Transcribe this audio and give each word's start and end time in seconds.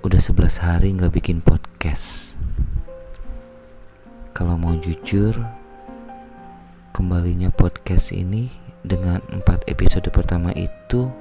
Udah 0.00 0.16
11 0.16 0.64
hari 0.64 0.96
nggak 0.96 1.12
bikin 1.12 1.44
podcast. 1.44 2.32
Kalau 4.32 4.56
mau 4.56 4.72
jujur, 4.80 5.36
kembalinya 6.96 7.52
podcast 7.52 8.08
ini 8.16 8.48
dengan 8.80 9.20
4 9.28 9.44
episode 9.68 10.08
pertama 10.08 10.56
itu 10.56 11.12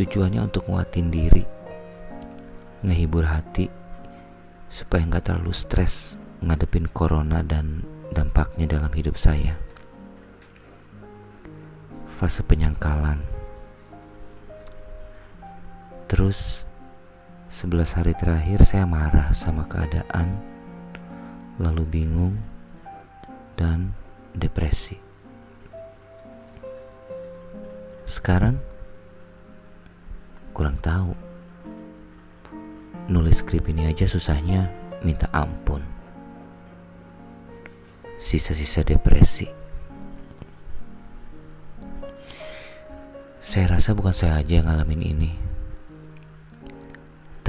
tujuannya 0.00 0.48
untuk 0.48 0.64
nguatin 0.64 1.12
diri, 1.12 1.44
ngehibur 2.80 3.28
hati, 3.28 3.68
supaya 4.72 5.04
nggak 5.04 5.28
terlalu 5.28 5.52
stres 5.52 6.16
ngadepin 6.40 6.88
corona 6.88 7.44
dan 7.44 7.84
dampaknya 8.16 8.64
dalam 8.64 8.96
hidup 8.96 9.20
saya. 9.20 9.60
Fase 12.08 12.40
penyangkalan. 12.40 13.20
Terus 16.08 16.65
11 17.56 17.96
hari 17.96 18.12
terakhir 18.12 18.68
saya 18.68 18.84
marah 18.84 19.32
sama 19.32 19.64
keadaan, 19.64 20.28
lalu 21.56 21.88
bingung 21.88 22.36
dan 23.56 23.96
depresi. 24.36 25.00
Sekarang 28.04 28.60
kurang 30.52 30.76
tahu. 30.84 31.16
Nulis 33.08 33.40
skrip 33.40 33.64
ini 33.72 33.88
aja 33.88 34.04
susahnya 34.04 34.68
minta 35.00 35.24
ampun. 35.32 35.80
Sisa-sisa 38.20 38.84
depresi. 38.84 39.48
Saya 43.40 43.80
rasa 43.80 43.96
bukan 43.96 44.12
saya 44.12 44.44
aja 44.44 44.60
yang 44.60 44.68
ngalamin 44.68 45.00
ini 45.16 45.45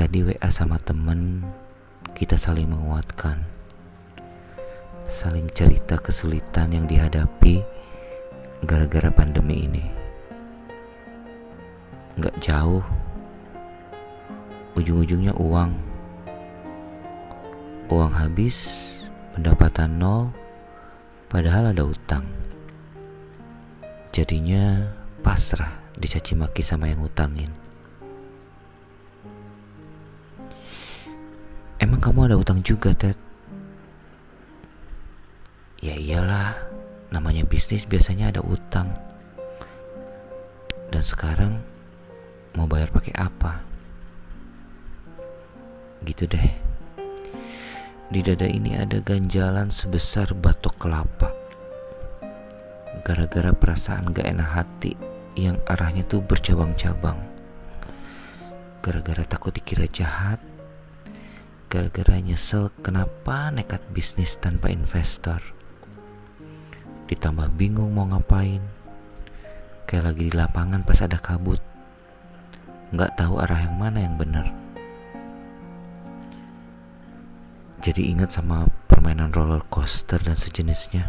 Tadi 0.08 0.24
WA 0.24 0.48
sama 0.48 0.80
temen 0.80 1.44
kita 2.16 2.40
saling 2.40 2.72
menguatkan. 2.72 3.44
Saling 5.04 5.52
cerita 5.52 6.00
kesulitan 6.00 6.72
yang 6.72 6.88
dihadapi 6.88 7.60
gara-gara 8.64 9.12
pandemi 9.12 9.68
ini. 9.68 9.84
Gak 12.24 12.40
jauh. 12.40 12.80
Ujung-ujungnya 14.80 15.36
uang. 15.36 15.76
Uang 17.92 18.14
habis, 18.16 18.56
pendapatan 19.36 20.00
nol 20.00 20.32
Padahal 21.28 21.76
ada 21.76 21.84
utang. 21.84 22.24
Jadinya 24.16 24.88
pasrah 25.20 25.84
dicaci 26.00 26.32
maki 26.32 26.64
sama 26.64 26.88
yang 26.88 27.04
utangin 27.04 27.67
kamu 32.08 32.32
ada 32.32 32.40
utang 32.40 32.64
juga, 32.64 32.96
Ted? 32.96 33.20
Ya 35.84 35.92
iyalah, 35.92 36.56
namanya 37.12 37.44
bisnis 37.44 37.84
biasanya 37.84 38.32
ada 38.32 38.40
utang. 38.48 38.96
Dan 40.88 41.04
sekarang 41.04 41.60
mau 42.56 42.64
bayar 42.64 42.96
pakai 42.96 43.12
apa? 43.12 43.60
Gitu 46.08 46.32
deh. 46.32 46.48
Di 48.08 48.24
dada 48.24 48.48
ini 48.48 48.80
ada 48.80 49.04
ganjalan 49.04 49.68
sebesar 49.68 50.32
batok 50.32 50.80
kelapa. 50.80 51.36
Gara-gara 53.04 53.52
perasaan 53.52 54.16
gak 54.16 54.32
enak 54.32 54.48
hati 54.56 54.96
yang 55.36 55.60
arahnya 55.68 56.08
tuh 56.08 56.24
bercabang-cabang. 56.24 57.20
Gara-gara 58.80 59.28
takut 59.28 59.52
dikira 59.52 59.92
jahat, 59.92 60.40
gara-gara 61.68 62.16
nyesel 62.24 62.72
kenapa 62.80 63.52
nekat 63.52 63.84
bisnis 63.92 64.40
tanpa 64.40 64.72
investor. 64.72 65.44
Ditambah 67.12 67.52
bingung 67.60 67.92
mau 67.92 68.08
ngapain. 68.08 68.64
Kayak 69.88 70.12
lagi 70.12 70.24
di 70.28 70.34
lapangan 70.36 70.84
pas 70.88 71.00
ada 71.04 71.20
kabut. 71.20 71.60
Nggak 72.96 73.20
tahu 73.20 73.40
arah 73.44 73.68
yang 73.68 73.76
mana 73.76 74.00
yang 74.00 74.16
benar. 74.16 74.48
Jadi 77.84 78.12
ingat 78.12 78.36
sama 78.36 78.68
permainan 78.88 79.32
roller 79.32 79.64
coaster 79.68 80.20
dan 80.24 80.36
sejenisnya. 80.40 81.08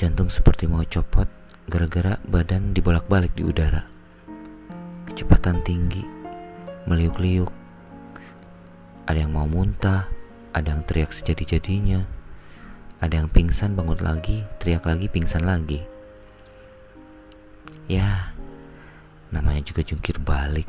Jantung 0.00 0.32
seperti 0.32 0.64
mau 0.68 0.84
copot 0.84 1.28
gara-gara 1.68 2.16
badan 2.24 2.72
dibolak-balik 2.72 3.32
di 3.36 3.44
udara. 3.44 3.84
Kecepatan 5.08 5.60
tinggi, 5.64 6.04
meliuk-liuk, 6.88 7.57
ada 9.08 9.24
yang 9.24 9.32
mau 9.32 9.48
muntah, 9.48 10.04
ada 10.52 10.68
yang 10.68 10.84
teriak 10.84 11.16
sejadi-jadinya, 11.16 12.04
ada 13.00 13.24
yang 13.24 13.32
pingsan 13.32 13.72
bangun 13.72 14.04
lagi, 14.04 14.44
teriak 14.60 14.84
lagi, 14.84 15.08
pingsan 15.08 15.48
lagi. 15.48 15.80
Ya, 17.88 18.36
namanya 19.32 19.64
juga 19.64 19.80
jungkir 19.80 20.20
balik. 20.20 20.68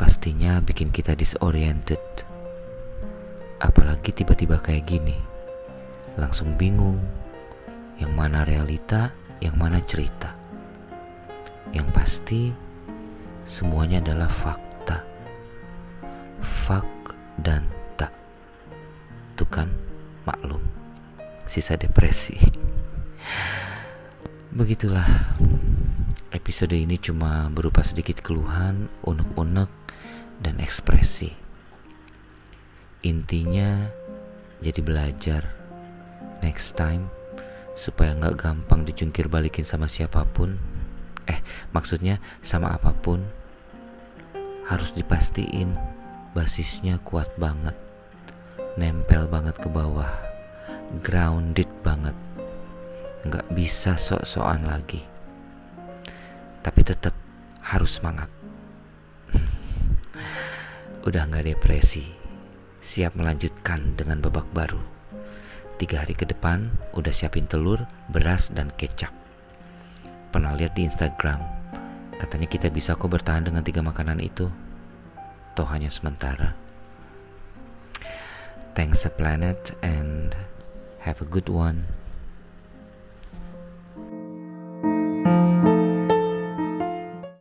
Pastinya 0.00 0.64
bikin 0.64 0.88
kita 0.88 1.12
disoriented. 1.12 2.00
Apalagi 3.60 4.16
tiba-tiba 4.16 4.56
kayak 4.56 4.88
gini. 4.88 5.20
Langsung 6.16 6.56
bingung. 6.56 7.04
Yang 8.00 8.12
mana 8.16 8.48
realita, 8.48 9.12
yang 9.44 9.60
mana 9.60 9.84
cerita. 9.84 10.32
Yang 11.76 11.88
pasti 11.92 12.42
semuanya 13.44 14.00
adalah 14.00 14.32
fakta. 14.32 15.04
Fak 16.40 16.99
dan 17.40 17.66
tak. 17.96 18.12
Itu 19.34 19.48
kan 19.48 19.72
maklum. 20.28 20.62
Sisa 21.48 21.74
depresi. 21.74 22.36
Begitulah. 24.50 25.36
Episode 26.30 26.78
ini 26.78 26.94
cuma 26.94 27.50
berupa 27.50 27.82
sedikit 27.82 28.22
keluhan, 28.22 28.86
unek-unek, 29.02 29.66
dan 30.38 30.62
ekspresi. 30.62 31.34
Intinya 33.02 33.90
jadi 34.62 34.80
belajar. 34.80 35.42
Next 36.40 36.78
time 36.78 37.12
supaya 37.76 38.16
nggak 38.16 38.36
gampang 38.40 38.86
dijungkir 38.86 39.28
balikin 39.28 39.66
sama 39.66 39.90
siapa 39.90 40.24
pun. 40.24 40.56
Eh, 41.28 41.42
maksudnya 41.74 42.22
sama 42.40 42.72
apa 42.72 42.94
pun 42.96 43.26
harus 44.70 44.94
dipastiin 44.94 45.74
basisnya 46.30 47.02
kuat 47.02 47.26
banget, 47.34 47.74
nempel 48.78 49.26
banget 49.26 49.58
ke 49.58 49.66
bawah, 49.66 50.10
grounded 51.02 51.66
banget, 51.82 52.14
nggak 53.26 53.50
bisa 53.50 53.98
sok-sokan 53.98 54.62
lagi. 54.62 55.02
Tapi 56.62 56.80
tetap 56.86 57.16
harus 57.66 57.98
semangat. 57.98 58.30
Udah 61.08 61.26
nggak 61.26 61.50
depresi, 61.50 62.06
siap 62.78 63.18
melanjutkan 63.18 63.98
dengan 63.98 64.22
babak 64.22 64.46
baru. 64.54 64.78
Tiga 65.82 66.04
hari 66.04 66.12
ke 66.12 66.28
depan 66.28 66.68
udah 66.92 67.08
siapin 67.08 67.48
telur, 67.48 67.88
beras, 68.12 68.52
dan 68.52 68.68
kecap. 68.76 69.08
Pernah 70.28 70.52
lihat 70.52 70.76
di 70.76 70.84
Instagram, 70.84 71.40
katanya 72.20 72.44
kita 72.44 72.68
bisa 72.68 72.92
kok 73.00 73.08
bertahan 73.08 73.48
dengan 73.48 73.64
tiga 73.64 73.80
makanan 73.80 74.20
itu 74.20 74.52
atau 75.52 75.66
hanya 75.68 75.90
sementara. 75.90 76.54
Thanks 78.78 79.04
a 79.04 79.10
planet 79.10 79.74
and 79.82 80.32
have 81.04 81.20
a 81.20 81.28
good 81.28 81.50
one. 81.50 81.99